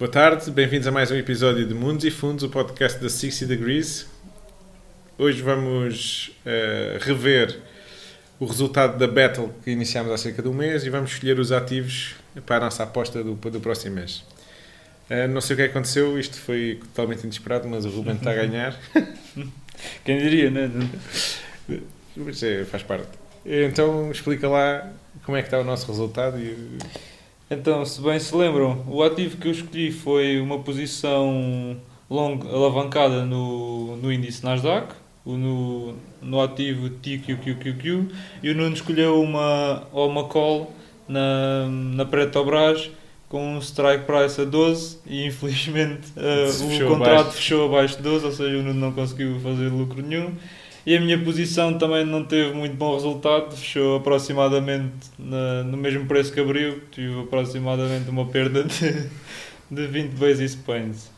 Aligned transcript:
Boa 0.00 0.10
tarde, 0.10 0.50
bem-vindos 0.50 0.86
a 0.86 0.90
mais 0.90 1.10
um 1.10 1.14
episódio 1.14 1.66
de 1.66 1.74
Mundos 1.74 2.06
e 2.06 2.10
Fundos, 2.10 2.42
o 2.42 2.48
podcast 2.48 2.98
da 2.98 3.10
60 3.10 3.44
Degrees. 3.44 4.06
Hoje 5.18 5.42
vamos 5.42 6.34
uh, 6.46 6.98
rever 7.04 7.60
o 8.38 8.46
resultado 8.46 8.96
da 8.96 9.06
Battle 9.06 9.52
que 9.62 9.70
iniciámos 9.70 10.10
há 10.10 10.16
cerca 10.16 10.40
de 10.40 10.48
um 10.48 10.54
mês 10.54 10.86
e 10.86 10.88
vamos 10.88 11.10
escolher 11.12 11.38
os 11.38 11.52
ativos 11.52 12.14
para 12.46 12.56
a 12.56 12.60
nossa 12.60 12.82
aposta 12.82 13.22
do, 13.22 13.34
do 13.34 13.60
próximo 13.60 13.96
mês. 13.96 14.24
Uh, 15.10 15.28
não 15.28 15.42
sei 15.42 15.52
o 15.52 15.56
que 15.58 15.64
aconteceu, 15.64 16.18
isto 16.18 16.40
foi 16.40 16.80
totalmente 16.94 17.24
inesperado, 17.24 17.68
mas 17.68 17.84
o 17.84 17.90
Ruben 17.90 18.14
está 18.14 18.30
a 18.30 18.36
ganhar. 18.36 18.80
Quem 20.02 20.18
diria, 20.18 20.50
né? 20.50 20.70
Mas 22.16 22.42
é, 22.42 22.64
faz 22.64 22.82
parte. 22.82 23.10
Então 23.44 24.10
explica 24.10 24.48
lá 24.48 24.90
como 25.26 25.36
é 25.36 25.42
que 25.42 25.48
está 25.48 25.60
o 25.60 25.64
nosso 25.64 25.86
resultado 25.86 26.38
e 26.38 26.78
então, 27.50 27.84
se 27.84 28.00
bem 28.00 28.18
se 28.18 28.34
lembram, 28.34 28.84
o 28.88 29.02
ativo 29.02 29.36
que 29.36 29.48
eu 29.48 29.52
escolhi 29.52 29.90
foi 29.90 30.40
uma 30.40 30.60
posição 30.60 31.76
long, 32.08 32.38
alavancada 32.48 33.24
no, 33.24 33.96
no 33.96 34.12
índice 34.12 34.44
Nasdaq, 34.44 34.94
no, 35.26 35.94
no 36.22 36.40
ativo 36.40 36.90
TQQQQ, 36.90 38.06
e 38.42 38.50
o 38.50 38.54
Nuno 38.54 38.74
escolheu 38.74 39.20
uma, 39.20 39.82
uma 39.92 40.24
call 40.24 40.72
na, 41.08 41.66
na 41.68 42.04
Petrobras 42.04 42.90
com 43.28 43.56
um 43.56 43.58
strike 43.58 44.04
price 44.04 44.40
a 44.40 44.44
12 44.44 44.98
e 45.06 45.26
infelizmente 45.26 46.08
uh, 46.18 46.84
o 46.84 46.88
contrato 46.88 47.20
abaixo. 47.20 47.36
fechou 47.36 47.66
abaixo 47.66 47.96
de 47.96 48.02
12, 48.02 48.26
ou 48.26 48.32
seja, 48.32 48.58
o 48.58 48.62
Nuno 48.62 48.80
não 48.80 48.92
conseguiu 48.92 49.38
fazer 49.40 49.68
lucro 49.68 50.02
nenhum. 50.02 50.34
E 50.86 50.96
a 50.96 51.00
minha 51.00 51.18
posição 51.18 51.76
também 51.76 52.04
não 52.04 52.24
teve 52.24 52.54
muito 52.54 52.74
bom 52.74 52.94
resultado, 52.94 53.54
fechou 53.54 53.96
aproximadamente 53.96 55.10
na, 55.18 55.62
no 55.62 55.76
mesmo 55.76 56.06
preço 56.06 56.32
que 56.32 56.40
abriu, 56.40 56.80
tive 56.90 57.20
aproximadamente 57.20 58.08
uma 58.08 58.26
perda 58.26 58.64
de, 58.64 59.06
de 59.70 59.86
20 59.86 60.12
basis 60.12 60.54
points. 60.54 61.10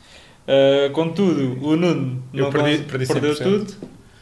Uh, 0.42 0.90
contudo, 0.92 1.64
o 1.64 1.76
Nuno 1.76 2.22
não 2.32 2.50
perdi, 2.50 2.82
perdi 2.82 3.06
perdeu 3.06 3.36
tudo 3.36 3.72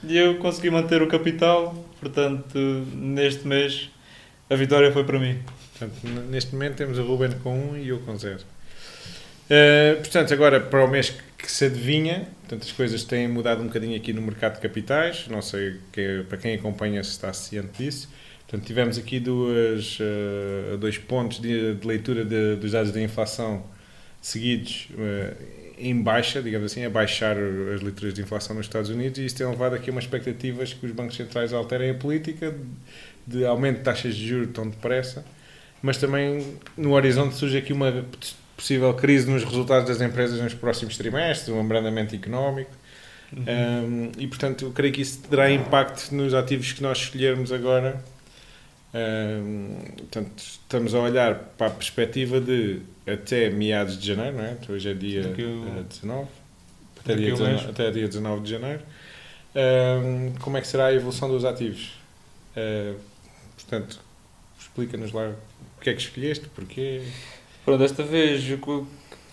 e 0.05 0.19
eu 0.19 0.37
consegui 0.37 0.71
manter 0.71 1.01
o 1.01 1.07
capital, 1.07 1.75
portanto, 1.99 2.59
neste 2.95 3.47
mês 3.49 3.91
a 4.51 4.55
vitória 4.55 4.93
foi 4.93 5.05
para 5.05 5.19
mim. 5.19 5.39
Portanto, 5.73 6.07
neste 6.29 6.53
momento 6.53 6.77
temos 6.77 6.99
o 6.99 7.03
Ruben 7.05 7.31
com 7.43 7.55
1 7.55 7.71
um 7.71 7.77
e 7.79 7.89
eu 7.89 7.99
com 8.01 8.17
0. 8.17 8.41
Uh, 9.51 9.97
portanto, 9.97 10.33
agora 10.33 10.61
para 10.61 10.85
o 10.85 10.89
mês 10.89 11.13
que 11.37 11.51
se 11.51 11.65
adivinha, 11.65 12.29
portanto, 12.43 12.63
as 12.63 12.71
coisas 12.71 13.03
têm 13.03 13.27
mudado 13.27 13.61
um 13.61 13.67
bocadinho 13.67 13.97
aqui 13.97 14.13
no 14.13 14.23
mercado 14.23 14.55
de 14.55 14.61
capitais, 14.61 15.27
não 15.29 15.43
sei 15.43 15.77
que, 15.91 16.25
para 16.29 16.39
quem 16.39 16.55
acompanha 16.55 17.03
se 17.03 17.11
está 17.11 17.33
ciente 17.33 17.83
disso. 17.83 18.09
Portanto, 18.47 18.65
tivemos 18.65 18.97
aqui 18.97 19.19
duas, 19.19 19.99
uh, 19.99 20.77
dois 20.79 20.99
pontos 20.99 21.41
de, 21.41 21.75
de 21.75 21.87
leitura 21.87 22.25
de, 22.25 22.57
dos 22.57 22.71
dados 22.71 22.93
da 22.93 23.03
inflação 23.03 23.65
seguidos 24.21 24.89
uh, 24.93 25.37
em 25.79 26.01
baixa, 26.01 26.41
digamos 26.41 26.71
assim, 26.71 26.85
a 26.85 26.91
baixar 26.91 27.37
as 27.75 27.81
leituras 27.81 28.15
de 28.15 28.21
inflação 28.21 28.55
nos 28.55 28.67
Estados 28.67 28.91
Unidos 28.91 29.19
e 29.19 29.25
isso 29.25 29.37
tem 29.37 29.47
levado 29.49 29.75
aqui 29.75 29.91
a 29.91 29.93
umas 29.93 30.05
expectativas 30.05 30.75
que 30.75 30.87
os 30.87 30.93
bancos 30.93 31.17
centrais 31.17 31.53
alterem 31.53 31.91
a 31.91 31.95
política 31.95 32.55
de 33.27 33.45
aumento 33.45 33.79
de 33.79 33.85
taxas 33.85 34.15
de 34.15 34.29
juros 34.29 34.51
tão 34.53 34.69
depressa, 34.69 35.25
mas 35.83 35.97
também 35.97 36.55
no 36.77 36.93
horizonte 36.93 37.35
surge 37.35 37.57
aqui 37.57 37.73
uma 37.73 38.05
possível 38.61 38.93
crise 38.93 39.29
nos 39.29 39.43
resultados 39.43 39.89
das 39.89 40.07
empresas 40.07 40.39
nos 40.39 40.53
próximos 40.53 40.97
trimestres, 40.99 41.49
um 41.49 41.59
abrandamento 41.59 42.15
económico. 42.15 42.71
Uhum. 43.33 43.43
Um, 43.43 44.13
e 44.19 44.27
portanto, 44.27 44.67
eu 44.67 44.71
creio 44.71 44.93
que 44.93 45.01
isso 45.01 45.21
terá 45.23 45.51
impacto 45.51 46.15
nos 46.15 46.35
ativos 46.35 46.73
que 46.73 46.83
nós 46.83 46.99
escolhermos 46.99 47.53
agora. 47.53 48.05
Um, 48.93 49.77
portanto, 49.97 50.33
estamos 50.37 50.95
a 50.95 50.99
olhar 50.99 51.35
para 51.57 51.69
a 51.69 51.71
perspectiva 51.71 52.41
de 52.41 52.83
até 53.07 53.49
meados 53.49 53.99
de 53.99 54.07
janeiro, 54.07 54.37
não 54.37 54.45
é? 54.45 54.53
Então, 54.53 54.75
hoje 54.75 54.91
é 54.91 54.95
dia 54.95 55.35
eu... 55.39 55.85
19, 55.89 56.29
até 57.01 57.15
dia 57.15 57.31
19, 57.31 57.71
até 57.71 57.91
dia 57.91 58.07
19 58.09 58.43
de 58.43 58.51
janeiro. 58.51 58.83
Um, 59.55 60.33
como 60.41 60.59
é 60.59 60.61
que 60.61 60.67
será 60.67 60.87
a 60.87 60.93
evolução 60.93 61.29
dos 61.29 61.45
ativos? 61.45 61.93
Uh, 62.57 62.99
portanto, 63.57 64.01
explica-nos 64.61 65.13
lá 65.13 65.33
o 65.79 65.81
que 65.81 65.89
é 65.89 65.95
que 65.95 66.03
escolheste, 66.03 66.47
porquê. 66.49 67.03
Pronto, 67.65 67.81
desta 67.81 68.03
vez, 68.03 68.43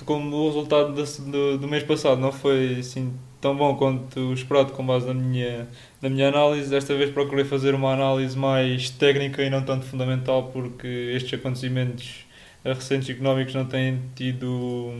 como 0.05 0.35
o 0.35 0.47
resultado 0.47 0.93
do, 0.93 1.57
do 1.57 1.67
mês 1.67 1.83
passado 1.83 2.19
não 2.19 2.31
foi 2.31 2.77
assim 2.79 3.13
tão 3.39 3.55
bom 3.55 3.75
quanto 3.75 4.33
esperado 4.33 4.73
com 4.73 4.85
base 4.85 5.07
na 5.07 5.13
minha, 5.13 5.67
na 6.01 6.09
minha 6.09 6.27
análise, 6.27 6.69
desta 6.69 6.95
vez 6.95 7.11
procurei 7.11 7.45
fazer 7.45 7.73
uma 7.73 7.93
análise 7.93 8.37
mais 8.37 8.89
técnica 8.89 9.43
e 9.43 9.49
não 9.49 9.63
tanto 9.63 9.85
fundamental, 9.85 10.49
porque 10.51 10.87
estes 11.15 11.39
acontecimentos 11.39 12.25
recentes 12.63 13.09
económicos 13.09 13.53
não 13.53 13.65
têm 13.65 14.01
tido, 14.15 14.91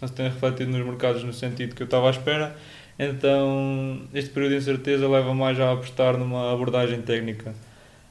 não 0.00 0.08
se 0.08 0.14
têm 0.14 0.28
refletido 0.28 0.70
nos 0.70 0.84
mercados 0.84 1.22
no 1.24 1.32
sentido 1.32 1.74
que 1.74 1.82
eu 1.82 1.86
estava 1.86 2.08
à 2.08 2.10
espera. 2.10 2.56
Então, 2.98 4.00
este 4.14 4.30
período 4.30 4.52
de 4.52 4.58
incerteza 4.58 5.08
leva 5.08 5.34
mais 5.34 5.60
a 5.60 5.72
apostar 5.72 6.16
numa 6.16 6.52
abordagem 6.52 7.02
técnica. 7.02 7.54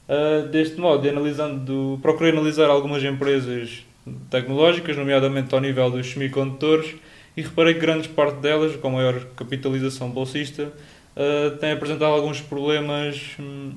Uh, 0.08 0.46
deste 0.48 0.78
modo, 0.78 1.08
analisando, 1.08 1.98
procurei 2.00 2.30
analisar 2.30 2.70
algumas 2.70 3.02
empresas 3.02 3.84
tecnológicas, 4.30 4.96
nomeadamente 4.96 5.54
ao 5.54 5.60
nível 5.60 5.90
dos 5.90 6.06
semicondutores, 6.10 6.94
e 7.36 7.42
reparei 7.42 7.74
que 7.74 7.80
grande 7.80 8.08
parte 8.08 8.38
delas, 8.38 8.74
com 8.76 8.90
maior 8.90 9.20
capitalização 9.36 10.10
bolsista, 10.10 10.72
uh, 11.16 11.56
têm 11.58 11.72
apresentado 11.72 12.12
alguns 12.12 12.40
problemas 12.40 13.36
uh, 13.38 13.74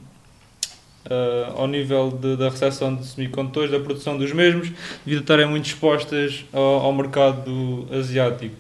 ao 1.58 1.68
nível 1.68 2.12
de, 2.12 2.38
da 2.38 2.50
recepção 2.50 2.96
de 2.96 3.06
semicondutores, 3.06 3.72
da 3.72 3.80
produção 3.80 4.18
dos 4.18 4.32
mesmos, 4.32 4.72
devido 5.06 5.20
a 5.20 5.22
estarem 5.22 5.46
muito 5.48 5.66
expostas 5.66 6.46
ao, 6.54 6.82
ao 6.82 6.94
mercado 6.94 7.88
asiático. 7.92 8.56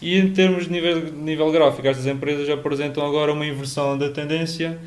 E 0.00 0.18
em 0.18 0.32
termos 0.32 0.64
de 0.64 0.72
nível, 0.72 1.12
nível 1.12 1.50
gráfico, 1.50 1.88
estas 1.88 2.06
empresas 2.06 2.48
apresentam 2.48 3.04
agora 3.04 3.32
uma 3.32 3.46
inversão 3.46 3.98
da 3.98 4.08
tendência, 4.10 4.78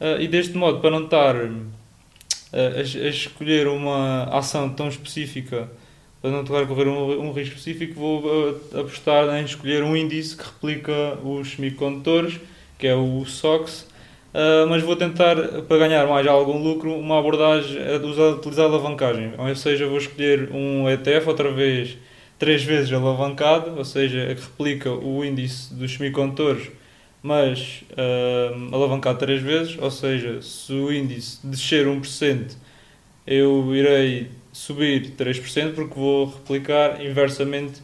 uh, 0.00 0.20
e 0.20 0.28
deste 0.28 0.54
modo, 0.56 0.80
para 0.80 0.90
não 0.90 1.04
estar 1.04 1.34
a, 1.34 2.78
a 2.78 3.08
escolher 3.08 3.68
uma 3.68 4.24
ação 4.24 4.68
tão 4.68 4.88
específica 4.88 5.68
para 6.24 6.30
não 6.30 6.42
tocar 6.42 6.62
a 6.62 6.66
correr 6.66 6.88
um, 6.88 7.28
um, 7.28 7.32
risco 7.32 7.54
específico, 7.54 8.00
vou 8.00 8.24
uh, 8.24 8.80
apostar 8.80 9.28
em 9.38 9.44
escolher 9.44 9.82
um 9.82 9.94
índice 9.94 10.34
que 10.34 10.42
replica 10.42 11.18
os 11.22 11.50
semicondutores, 11.50 12.40
que 12.78 12.86
é 12.86 12.94
o 12.94 13.26
SOX, 13.26 13.82
uh, 14.32 14.66
mas 14.66 14.82
vou 14.82 14.96
tentar, 14.96 15.36
para 15.68 15.76
ganhar 15.76 16.06
mais 16.06 16.26
algum 16.26 16.56
lucro, 16.56 16.94
uma 16.98 17.18
abordagem 17.18 17.78
a 17.78 17.96
utilizar 18.36 18.64
alavancagem. 18.64 19.34
Ou 19.36 19.54
seja, 19.54 19.86
vou 19.86 19.98
escolher 19.98 20.48
um 20.50 20.88
ETF, 20.88 21.28
outra 21.28 21.52
vez, 21.52 21.98
três 22.38 22.64
vezes 22.64 22.90
alavancado, 22.90 23.76
ou 23.76 23.84
seja, 23.84 24.34
que 24.34 24.40
replica 24.40 24.90
o 24.90 25.22
índice 25.22 25.74
dos 25.74 25.92
semicondutores, 25.92 26.70
mas 27.22 27.84
uh, 27.92 28.74
alavancado 28.74 29.18
três 29.18 29.42
vezes, 29.42 29.76
ou 29.78 29.90
seja, 29.90 30.40
se 30.40 30.72
o 30.72 30.90
índice 30.90 31.46
descer 31.46 31.86
1%, 31.86 32.56
eu 33.26 33.74
irei 33.74 34.30
subir 34.52 35.12
3% 35.16 35.74
porque 35.74 35.94
vou 35.94 36.26
replicar 36.26 37.04
inversamente 37.04 37.80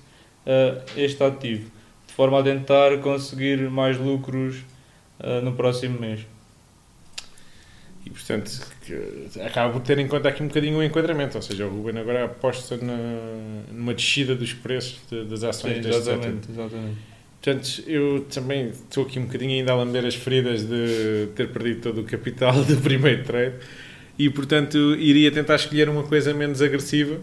uh, 0.47 0.83
este 0.97 1.23
ativo, 1.23 1.71
de 2.07 2.13
forma 2.13 2.39
a 2.39 2.43
tentar 2.43 2.99
conseguir 2.99 3.59
mais 3.71 3.99
lucros 3.99 4.59
uh, 5.19 5.41
no 5.43 5.53
próximo 5.53 5.99
mês. 5.99 6.27
E 8.05 8.11
portanto, 8.11 8.51
acaba 9.45 9.73
por 9.73 9.83
ter 9.83 9.99
em 9.99 10.09
conta 10.09 10.29
aqui 10.29 10.43
um 10.43 10.49
bocadinho 10.49 10.79
o 10.79 10.83
enquadramento, 10.83 11.37
ou 11.37 11.43
seja, 11.43 11.67
o 11.67 11.71
Ruben 11.71 12.01
agora 12.01 12.25
aposta 12.25 12.77
na, 12.79 12.97
numa 13.71 13.93
descida 13.93 14.35
dos 14.35 14.55
preços 14.55 14.99
de, 15.11 15.25
das 15.25 15.45
ações 15.45 15.77
Sim, 15.77 15.83
deste 15.83 16.01
exatamente, 16.01 16.47
setor. 16.47 16.65
exatamente. 16.67 16.99
Portanto, 17.43 17.83
eu 17.87 18.27
também 18.33 18.69
estou 18.69 19.05
aqui 19.05 19.19
um 19.19 19.25
bocadinho 19.25 19.53
ainda 19.53 19.73
a 19.73 19.77
lamber 19.77 20.05
as 20.05 20.15
feridas 20.15 20.63
de 20.67 21.29
ter 21.35 21.51
perdido 21.51 21.81
todo 21.83 22.01
o 22.01 22.05
capital 22.05 22.53
do 22.65 22.77
primeiro 22.79 23.25
trade 23.25 23.55
e 24.21 24.29
portanto 24.29 24.77
iria 24.97 25.33
tentar 25.33 25.55
escolher 25.55 25.89
uma 25.89 26.03
coisa 26.03 26.35
menos 26.35 26.61
agressiva, 26.61 27.19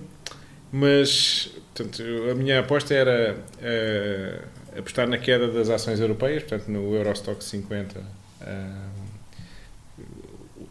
mas 0.71 1.51
portanto, 1.75 2.01
a 2.31 2.33
minha 2.33 2.59
aposta 2.59 2.91
era 2.91 3.37
uh, 3.37 4.79
apostar 4.79 5.07
na 5.07 5.19
queda 5.19 5.47
das 5.47 5.69
ações 5.69 5.99
europeias, 5.99 6.41
portanto 6.41 6.69
no 6.69 6.95
Eurostock 6.95 7.43
50 7.43 7.99
uh, 7.99 8.03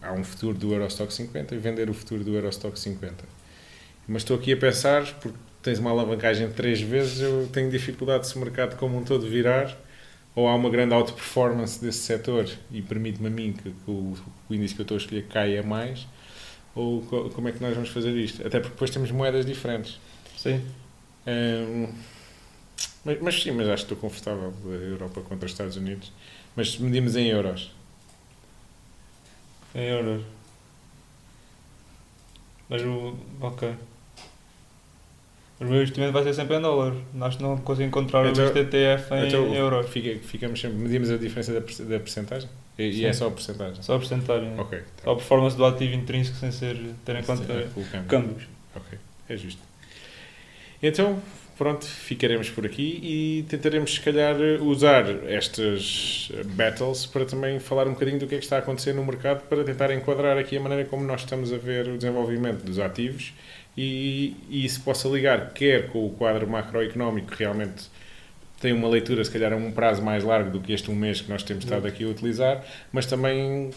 há 0.03 0.13
um 0.13 0.25
futuro 0.25 0.59
do 0.59 0.73
Eurostock 0.73 1.15
50 1.15 1.55
e 1.55 1.59
vender 1.59 1.89
o 1.89 1.95
futuro 1.95 2.25
do 2.25 2.35
Eurostock 2.35 2.77
50. 2.77 3.25
Mas 4.09 4.23
estou 4.23 4.37
aqui 4.37 4.53
a 4.53 4.57
pensar, 4.57 5.05
porque 5.21 5.39
tens 5.63 5.79
uma 5.79 5.91
alavancagem 5.91 6.49
de 6.49 6.55
3 6.55 6.81
vezes, 6.81 7.21
eu 7.21 7.49
tenho 7.53 7.71
dificuldade 7.71 8.27
se 8.27 8.35
o 8.35 8.41
mercado 8.41 8.77
como 8.77 8.99
um 8.99 9.05
todo 9.05 9.29
virar 9.29 9.79
ou 10.37 10.47
há 10.47 10.55
uma 10.55 10.69
grande 10.69 10.93
auto-performance 10.93 11.81
desse 11.81 12.01
setor 12.01 12.47
e 12.71 12.83
permite-me 12.83 13.27
a 13.27 13.31
mim 13.31 13.53
que, 13.55 13.71
que 13.71 13.91
o, 13.91 14.15
o, 14.49 14.55
índice 14.55 14.75
que 14.75 14.83
eu 14.83 14.85
estou 14.85 14.97
a 14.97 14.99
escolher 14.99 15.27
caia 15.27 15.63
mais, 15.63 16.07
ou 16.75 17.01
como 17.35 17.49
é 17.49 17.53
que 17.53 17.61
nós 17.63 17.75
vamos 17.75 17.89
fazer 17.89 18.15
isto? 18.15 18.47
Até 18.47 18.61
porque 18.61 18.75
depois 18.75 18.91
temos 18.91 19.11
moedas 19.11 19.47
diferentes. 19.47 19.99
Sim. 20.37 20.63
Um, 21.27 21.89
mas, 23.03 23.21
mas, 23.23 23.43
sim, 23.43 23.51
mas 23.53 23.67
acho 23.69 23.87
que 23.87 23.95
estou 23.95 23.97
confortável 23.97 24.53
da 24.63 24.71
Europa 24.71 25.23
contra 25.23 25.47
os 25.47 25.53
Estados 25.53 25.77
Unidos. 25.77 26.13
Mas 26.55 26.73
se 26.73 26.83
medimos 26.83 27.17
em 27.17 27.29
euros. 27.29 27.73
Em 29.75 29.85
euros. 29.85 30.23
Mas 32.69 32.83
o. 32.83 33.17
Ok. 33.41 33.75
O 35.59 35.65
meu 35.65 35.77
investimento 35.77 36.13
vai 36.13 36.23
ser 36.23 36.35
sempre 36.35 36.57
em 36.57 36.61
dólar. 36.61 36.93
Acho 37.23 37.39
que 37.39 37.43
não 37.43 37.57
consigo 37.57 37.89
encontrar 37.89 38.27
Então- 38.27 38.47
o 38.47 38.51
TTF 38.51 39.15
em 39.15 39.27
Então, 39.29 39.55
euros. 39.55 39.89
fica- 39.89 40.19
ficamos 40.23 40.61
sempre, 40.61 40.77
medimos 40.77 41.11
a 41.11 41.17
diferença 41.17 41.53
da, 41.53 41.61
da 41.61 41.99
percentagem? 42.01 42.49
E, 42.79 42.91
e 42.91 43.05
é 43.07 43.13
só 43.13 43.29
a 43.29 43.31
percentagem? 43.31 43.83
Só 43.83 43.95
a 43.95 43.99
porcentagem. 43.99 44.53
Ok. 44.61 44.83
Só 45.03 45.13
a 45.13 45.17
performance 45.17 45.57
do 45.57 45.65
ativo 45.65 45.95
intrínseco 45.95 46.37
sem 46.37 46.51
ser 46.53 46.77
ter 47.07 47.17
em 47.17 47.23
conta 47.23 47.43
câmbio. 47.47 48.07
câmbios. 48.07 48.43
Ok, 48.75 48.99
é 49.31 49.37
justo. 49.37 49.63
Então, 50.83 51.19
pronto, 51.57 51.87
ficaremos 51.87 52.51
por 52.51 52.67
aqui 52.67 53.01
e 53.03 53.45
tentaremos, 53.49 53.95
se 53.95 54.01
calhar, 54.01 54.37
usar 54.63 55.05
estas 55.27 56.31
battles 56.55 57.07
para 57.07 57.25
também 57.25 57.59
falar 57.59 57.87
um 57.87 57.93
bocadinho 57.93 58.19
do 58.19 58.27
que 58.27 58.35
é 58.35 58.39
que 58.39 58.45
está 58.45 58.57
a 58.57 58.59
acontecer 58.59 58.93
no 58.93 59.05
mercado 59.05 59.47
para 59.49 59.65
tentar 59.65 59.93
enquadrar 59.93 60.37
aqui 60.39 60.57
a 60.57 60.61
maneira 60.61 60.85
como 60.85 61.05
nós 61.05 61.23
estamos 61.23 61.53
a 61.53 61.57
ver 61.57 61.89
o 61.89 61.97
desenvolvimento 61.97 62.63
dos 62.65 62.79
ativos 62.79 63.33
e, 63.77 64.37
e 64.49 64.65
isso 64.65 64.81
possa 64.83 65.09
ligar 65.09 65.53
quer 65.53 65.89
com 65.89 66.07
o 66.07 66.11
quadro 66.11 66.49
macroeconómico 66.49 67.29
que 67.29 67.43
realmente 67.43 67.85
tem 68.61 68.73
uma 68.73 68.89
leitura, 68.89 69.23
se 69.25 69.31
calhar, 69.31 69.53
a 69.53 69.57
um 69.57 69.71
prazo 69.71 70.03
mais 70.03 70.25
largo 70.25 70.51
do 70.51 70.61
que 70.61 70.73
este 70.73 70.91
um 70.91 70.95
mês 70.95 71.21
que 71.21 71.29
nós 71.29 71.43
temos 71.43 71.65
estado 71.65 71.87
aqui 71.87 72.05
a 72.05 72.09
utilizar, 72.09 72.65
mas 72.91 73.05
também, 73.07 73.71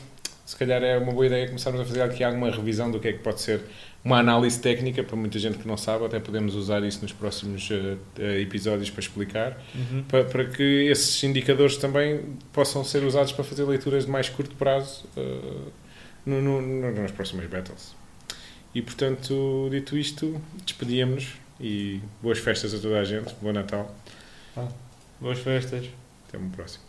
se 0.49 0.55
calhar, 0.55 0.81
é 0.83 0.97
uma 0.97 1.11
boa 1.11 1.27
ideia 1.27 1.45
começarmos 1.47 1.79
a 1.81 1.85
fazer 1.85 2.01
aqui 2.01 2.23
alguma 2.23 2.49
revisão 2.49 2.89
do 2.89 2.99
que 2.99 3.07
é 3.09 3.13
que 3.13 3.19
pode 3.19 3.39
ser 3.41 3.61
uma 4.03 4.17
análise 4.17 4.59
técnica 4.59 5.03
para 5.03 5.15
muita 5.15 5.37
gente 5.37 5.57
que 5.59 5.67
não 5.67 5.77
sabe, 5.77 6.05
até 6.05 6.19
podemos 6.19 6.55
usar 6.55 6.83
isso 6.83 7.01
nos 7.03 7.11
próximos 7.13 7.69
eh, 7.71 8.41
episódios 8.41 8.89
para 8.89 8.99
explicar, 9.01 9.61
Uhum. 9.75 10.03
para, 10.07 10.23
para 10.23 10.45
que 10.45 10.63
esses 10.89 11.21
indicadores 11.23 11.77
também 11.77 12.21
possam 12.51 12.83
ser 12.83 13.03
usados 13.03 13.31
para 13.31 13.43
fazer 13.43 13.63
leituras 13.65 14.05
de 14.05 14.11
mais 14.11 14.27
curto 14.29 14.55
prazo 14.55 15.03
eh, 15.15 15.21
no, 16.25 16.41
no, 16.41 16.61
no- 16.61 16.91
nas 16.93 17.11
próximas 17.11 17.45
battles. 17.47 17.93
E 18.73 18.81
portanto, 18.81 19.67
dito 19.69 19.95
isto, 19.97 20.41
despedíamos-nos 20.65 21.33
e 21.61 21.99
boas 22.23 22.39
festas 22.39 22.73
a 22.73 22.79
toda 22.79 22.99
a 22.99 23.03
gente, 23.03 23.35
bom 23.41 23.51
Natal, 23.53 23.93
Boas 25.21 25.37
festas. 25.39 25.85
até 26.27 26.37
uma 26.37 26.49
próxima. 26.49 26.83